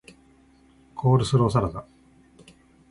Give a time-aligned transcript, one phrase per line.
[0.95, 1.85] コールスローサラダ